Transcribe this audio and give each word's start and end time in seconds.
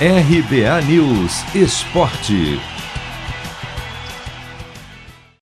RBA 0.00 0.82
News 0.88 1.54
Esporte. 1.54 2.58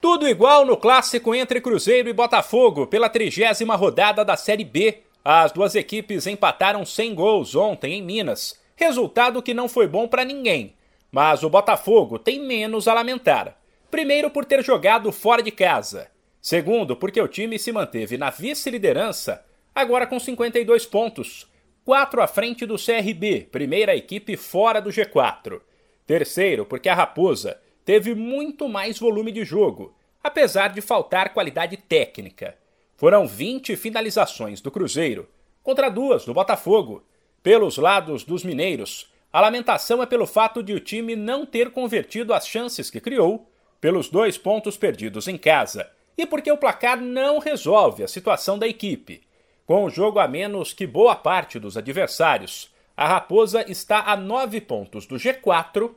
Tudo 0.00 0.26
igual 0.28 0.66
no 0.66 0.76
clássico 0.76 1.32
entre 1.36 1.60
Cruzeiro 1.60 2.08
e 2.08 2.12
Botafogo 2.12 2.88
pela 2.88 3.08
trigésima 3.08 3.76
rodada 3.76 4.24
da 4.24 4.36
Série 4.36 4.64
B. 4.64 5.04
As 5.24 5.52
duas 5.52 5.76
equipes 5.76 6.26
empataram 6.26 6.84
sem 6.84 7.14
gols 7.14 7.54
ontem 7.54 7.94
em 7.94 8.02
Minas, 8.02 8.60
resultado 8.74 9.40
que 9.40 9.54
não 9.54 9.68
foi 9.68 9.86
bom 9.86 10.08
para 10.08 10.24
ninguém. 10.24 10.74
Mas 11.12 11.44
o 11.44 11.48
Botafogo 11.48 12.18
tem 12.18 12.40
menos 12.40 12.88
a 12.88 12.94
lamentar. 12.94 13.56
Primeiro, 13.88 14.30
por 14.30 14.44
ter 14.44 14.64
jogado 14.64 15.12
fora 15.12 15.44
de 15.44 15.52
casa. 15.52 16.08
Segundo, 16.42 16.96
porque 16.96 17.20
o 17.20 17.28
time 17.28 17.56
se 17.56 17.70
manteve 17.70 18.18
na 18.18 18.30
vice-liderança, 18.30 19.44
agora 19.72 20.08
com 20.08 20.18
52 20.18 20.86
pontos, 20.86 21.48
quatro 21.84 22.22
à 22.22 22.26
frente 22.26 22.66
do 22.66 22.76
CRB, 22.76 23.48
primeira 23.50 23.96
equipe 23.96 24.36
fora 24.36 24.80
do 24.80 24.90
G4. 24.90 25.60
Terceiro, 26.06 26.64
porque 26.66 26.88
a 26.88 26.94
Raposa 26.94 27.60
teve 27.84 28.14
muito 28.14 28.68
mais 28.68 28.98
volume 28.98 29.32
de 29.32 29.44
jogo, 29.44 29.94
apesar 30.22 30.68
de 30.68 30.80
faltar 30.80 31.32
qualidade 31.32 31.76
técnica. 31.76 32.56
Foram 32.96 33.26
20 33.26 33.76
finalizações 33.76 34.60
do 34.60 34.70
Cruzeiro, 34.70 35.28
contra 35.62 35.88
duas 35.88 36.24
do 36.24 36.34
Botafogo. 36.34 37.02
Pelos 37.42 37.78
lados 37.78 38.24
dos 38.24 38.44
mineiros, 38.44 39.10
a 39.32 39.40
lamentação 39.40 40.02
é 40.02 40.06
pelo 40.06 40.26
fato 40.26 40.62
de 40.62 40.74
o 40.74 40.80
time 40.80 41.16
não 41.16 41.46
ter 41.46 41.70
convertido 41.70 42.34
as 42.34 42.46
chances 42.46 42.90
que 42.90 43.00
criou, 43.00 43.50
pelos 43.80 44.08
dois 44.08 44.36
pontos 44.36 44.76
perdidos 44.76 45.26
em 45.26 45.38
casa 45.38 45.90
e 46.16 46.26
porque 46.26 46.52
o 46.52 46.56
placar 46.58 47.00
não 47.00 47.38
resolve 47.38 48.02
a 48.02 48.08
situação 48.08 48.58
da 48.58 48.68
equipe. 48.68 49.22
Com 49.70 49.84
o 49.84 49.88
jogo 49.88 50.18
a 50.18 50.26
menos 50.26 50.72
que 50.72 50.84
boa 50.84 51.14
parte 51.14 51.56
dos 51.56 51.76
adversários, 51.76 52.72
a 52.96 53.06
Raposa 53.06 53.64
está 53.68 54.02
a 54.10 54.16
nove 54.16 54.60
pontos 54.60 55.06
do 55.06 55.14
G4 55.14 55.92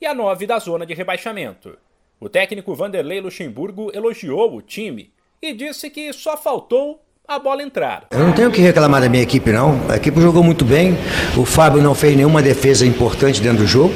e 0.00 0.06
a 0.06 0.14
nove 0.14 0.46
da 0.46 0.58
zona 0.58 0.86
de 0.86 0.94
rebaixamento. 0.94 1.76
O 2.18 2.30
técnico 2.30 2.74
Vanderlei 2.74 3.20
Luxemburgo 3.20 3.90
elogiou 3.92 4.56
o 4.56 4.62
time 4.62 5.12
e 5.42 5.52
disse 5.52 5.90
que 5.90 6.10
só 6.10 6.38
faltou 6.38 7.02
a 7.28 7.38
bola 7.38 7.62
entrar. 7.62 8.06
Eu 8.12 8.20
não 8.20 8.32
tenho 8.32 8.50
que 8.50 8.62
reclamar 8.62 9.02
da 9.02 9.10
minha 9.10 9.24
equipe, 9.24 9.52
não. 9.52 9.78
A 9.90 9.96
equipe 9.96 10.18
jogou 10.22 10.42
muito 10.42 10.64
bem. 10.64 10.94
O 11.36 11.44
Fábio 11.44 11.82
não 11.82 11.94
fez 11.94 12.16
nenhuma 12.16 12.40
defesa 12.40 12.86
importante 12.86 13.42
dentro 13.42 13.58
do 13.58 13.66
jogo. 13.66 13.92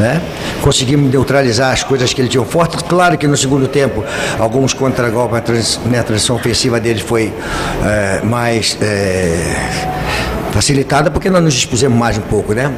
Né? 0.00 0.22
Conseguimos 0.68 1.10
neutralizar 1.10 1.72
as 1.72 1.82
coisas 1.82 2.12
que 2.12 2.20
ele 2.20 2.28
tinha 2.28 2.44
forte. 2.44 2.76
Claro 2.84 3.16
que 3.16 3.26
no 3.26 3.38
segundo 3.38 3.66
tempo, 3.66 4.04
alguns 4.38 4.74
contra-golpes, 4.74 5.80
a 5.98 6.02
transição 6.02 6.36
ofensiva 6.36 6.78
dele 6.78 7.00
foi 7.00 7.32
é, 7.86 8.20
mais 8.22 8.76
é, 8.82 9.56
facilitada 10.52 11.10
porque 11.10 11.30
nós 11.30 11.42
nos 11.42 11.54
dispusemos 11.54 11.98
mais 11.98 12.18
um 12.18 12.20
pouco, 12.20 12.52
né? 12.52 12.70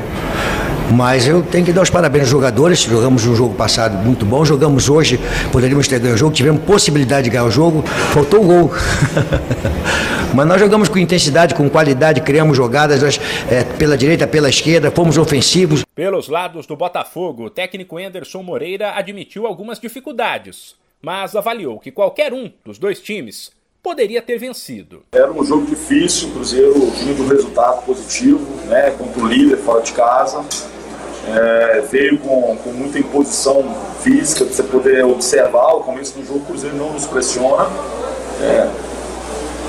Mas 0.93 1.27
eu 1.27 1.43
tenho 1.43 1.65
que 1.65 1.73
dar 1.73 1.83
os 1.83 1.91
parabéns 1.91 2.25
aos 2.25 2.31
jogadores. 2.31 2.81
Jogamos 2.81 3.25
um 3.25 3.35
jogo 3.35 3.55
passado 3.55 3.97
muito 3.97 4.27
bom, 4.27 4.45
jogamos 4.45 4.89
hoje, 4.89 5.21
poderíamos 5.53 5.87
ter 5.87 6.01
ganho 6.01 6.15
o 6.15 6.19
jogo, 6.19 6.35
tivemos 6.35 6.63
possibilidade 6.65 7.25
de 7.25 7.31
ganhar 7.31 7.45
o 7.45 7.51
jogo, 7.51 7.83
faltou 8.13 8.43
o 8.43 8.45
gol. 8.45 8.71
Mas 10.35 10.47
nós 10.47 10.61
jogamos 10.61 10.89
com 10.89 10.99
intensidade, 10.99 11.55
com 11.55 11.69
qualidade, 11.69 12.21
criamos 12.21 12.57
jogadas 12.57 13.03
nós, 13.03 13.21
é, 13.51 13.65
pela 13.65 13.97
direita, 13.97 14.27
pela 14.27 14.49
esquerda, 14.49 14.91
fomos 14.91 15.19
ofensivos. 15.19 15.85
Pelos 15.95 16.29
lados 16.29 16.67
do 16.67 16.77
Botafogo, 16.77 17.45
o 17.45 17.51
técnico 17.51 17.99
Anderson 17.99 18.43
Moreira 18.43 18.93
admitiu 18.93 19.47
algumas 19.47 19.79
dificuldades, 19.79 20.75
mas 21.03 21.35
avaliou 21.35 21.79
que 21.79 21.91
qualquer 21.91 22.33
um 22.33 22.51
dos 22.65 22.79
dois 22.79 23.01
times 23.01 23.51
poderia 23.83 24.21
ter 24.23 24.39
vencido. 24.39 25.03
Era 25.13 25.33
um 25.33 25.45
jogo 25.45 25.67
difícil, 25.67 26.29
o 26.29 26.33
Cruzeiro 26.33 26.75
vinha 26.75 27.15
do 27.15 27.27
resultado 27.27 27.85
positivo, 27.85 28.47
né, 28.67 28.91
contra 28.93 29.23
o 29.23 29.27
líder 29.27 29.57
fora 29.57 29.83
de 29.83 29.93
casa. 29.93 30.45
É, 31.29 31.83
veio 31.91 32.19
com, 32.19 32.57
com 32.57 32.71
muita 32.71 32.99
imposição 32.99 33.63
física, 34.01 34.45
para 34.45 34.55
você 34.55 34.63
poder 34.63 35.05
observar 35.05 35.75
o 35.75 35.81
começo 35.81 36.19
do 36.19 36.27
jogo, 36.27 36.41
o 36.41 36.45
Cruzeiro 36.47 36.77
não 36.77 36.93
nos 36.93 37.07
pressiona. 37.07 37.69
É, 38.41 38.69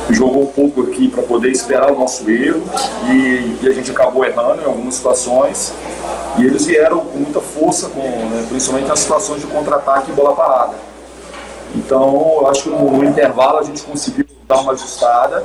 jogou 0.09 0.44
um 0.44 0.47
pouco 0.47 0.84
aqui 0.84 1.07
para 1.07 1.23
poder 1.23 1.50
esperar 1.50 1.91
o 1.91 2.00
nosso 2.00 2.29
erro 2.29 2.63
e, 3.09 3.57
e, 3.61 3.67
a 3.67 3.73
gente 3.73 3.91
acabou 3.91 4.25
errando 4.25 4.61
em 4.61 4.66
algumas 4.66 4.95
situações. 4.95 5.73
E 6.38 6.45
eles 6.45 6.66
vieram 6.66 7.00
com 7.00 7.17
muita 7.17 7.41
força, 7.41 7.90
com, 7.90 8.01
né, 8.01 8.45
principalmente 8.50 8.88
nas 8.88 9.00
situações 9.00 9.41
de 9.41 9.47
contra-ataque 9.47 10.11
e 10.11 10.13
bola 10.13 10.34
parada. 10.34 10.75
Então, 11.75 12.38
eu 12.40 12.47
acho 12.47 12.63
que 12.63 12.69
no, 12.69 12.91
no, 12.91 13.03
intervalo 13.03 13.59
a 13.59 13.63
gente 13.63 13.81
conseguiu 13.84 14.25
dar 14.47 14.59
uma 14.59 14.73
ajustada 14.73 15.44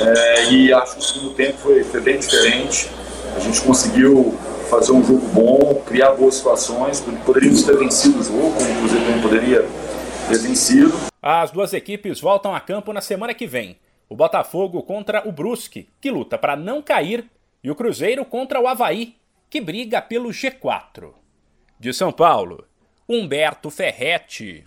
é, 0.00 0.44
e 0.50 0.72
acho 0.72 0.94
que 0.94 1.00
o 1.00 1.02
segundo 1.02 1.34
tempo 1.34 1.58
foi, 1.58 1.82
foi 1.84 2.00
bem 2.00 2.18
diferente. 2.18 2.90
A 3.36 3.40
gente 3.40 3.60
conseguiu 3.62 4.34
fazer 4.72 4.92
um 4.92 5.04
jogo 5.04 5.26
bom, 5.34 5.82
criar 5.84 6.12
boas 6.12 6.36
situações. 6.36 7.04
Poderíamos 7.26 7.62
ter 7.62 7.76
vencido 7.76 8.20
o 8.20 8.22
jogo, 8.22 8.54
como 8.54 8.72
o 8.72 8.78
Cruzeiro 8.78 9.10
não 9.10 9.20
poderia 9.20 9.68
ter 10.28 10.38
vencido. 10.38 10.94
As 11.20 11.50
duas 11.50 11.74
equipes 11.74 12.18
voltam 12.18 12.54
a 12.54 12.60
campo 12.60 12.90
na 12.90 13.02
semana 13.02 13.34
que 13.34 13.46
vem. 13.46 13.76
O 14.08 14.16
Botafogo 14.16 14.82
contra 14.82 15.28
o 15.28 15.32
Brusque, 15.32 15.90
que 16.00 16.10
luta 16.10 16.38
para 16.38 16.56
não 16.56 16.80
cair, 16.80 17.30
e 17.62 17.70
o 17.70 17.74
Cruzeiro 17.74 18.24
contra 18.24 18.58
o 18.60 18.66
Havaí, 18.66 19.14
que 19.50 19.60
briga 19.60 20.00
pelo 20.00 20.30
G4. 20.30 21.12
De 21.78 21.92
São 21.92 22.10
Paulo, 22.10 22.64
Humberto 23.06 23.68
Ferretti. 23.68 24.64